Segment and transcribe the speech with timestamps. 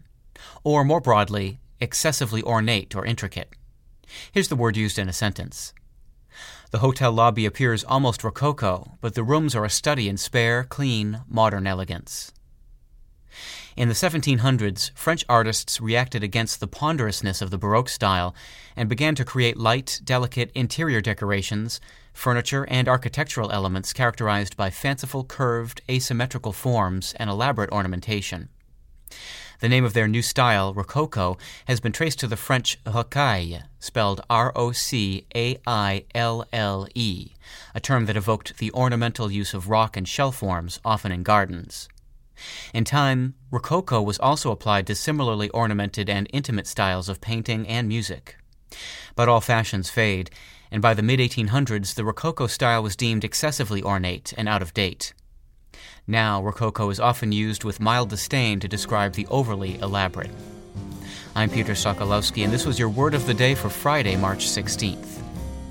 [0.64, 3.54] Or more broadly, excessively ornate or intricate.
[4.32, 5.74] Here's the word used in a sentence.
[6.70, 11.22] The hotel lobby appears almost rococo, but the rooms are a study in spare, clean,
[11.28, 12.32] modern elegance.
[13.78, 18.34] In the 1700s, French artists reacted against the ponderousness of the Baroque style
[18.74, 21.80] and began to create light, delicate interior decorations,
[22.12, 28.48] furniture, and architectural elements characterized by fanciful, curved, asymmetrical forms and elaborate ornamentation.
[29.60, 34.22] The name of their new style, Rococo, has been traced to the French rocaille, spelled
[34.28, 37.30] R O C A I L L E,
[37.76, 41.88] a term that evoked the ornamental use of rock and shell forms, often in gardens.
[42.72, 47.88] In time, Rococo was also applied to similarly ornamented and intimate styles of painting and
[47.88, 48.36] music.
[49.14, 50.30] But all fashions fade,
[50.70, 54.74] and by the mid 1800s, the Rococo style was deemed excessively ornate and out of
[54.74, 55.14] date.
[56.06, 60.30] Now, Rococo is often used with mild disdain to describe the overly elaborate.
[61.34, 65.27] I'm Peter Sokolowski, and this was your word of the day for Friday, March 16th.